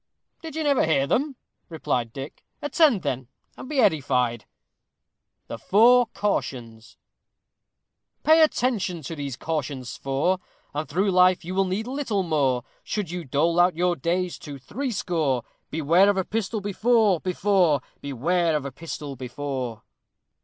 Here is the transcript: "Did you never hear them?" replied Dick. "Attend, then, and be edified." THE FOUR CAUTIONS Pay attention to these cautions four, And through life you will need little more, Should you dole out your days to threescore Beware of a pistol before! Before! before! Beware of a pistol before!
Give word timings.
"Did 0.41 0.55
you 0.55 0.63
never 0.63 0.83
hear 0.83 1.05
them?" 1.05 1.35
replied 1.69 2.11
Dick. 2.11 2.43
"Attend, 2.59 3.03
then, 3.03 3.27
and 3.55 3.69
be 3.69 3.79
edified." 3.79 4.45
THE 5.45 5.59
FOUR 5.59 6.07
CAUTIONS 6.07 6.97
Pay 8.23 8.41
attention 8.41 9.03
to 9.03 9.15
these 9.15 9.37
cautions 9.37 9.97
four, 9.97 10.39
And 10.73 10.89
through 10.89 11.11
life 11.11 11.45
you 11.45 11.53
will 11.53 11.65
need 11.65 11.85
little 11.85 12.23
more, 12.23 12.63
Should 12.83 13.11
you 13.11 13.23
dole 13.25 13.59
out 13.59 13.75
your 13.75 13.95
days 13.95 14.39
to 14.39 14.57
threescore 14.57 15.43
Beware 15.69 16.09
of 16.09 16.17
a 16.17 16.25
pistol 16.25 16.61
before! 16.61 17.19
Before! 17.19 17.79
before! 17.81 17.97
Beware 18.01 18.55
of 18.57 18.65
a 18.65 18.71
pistol 18.71 19.15
before! 19.15 19.83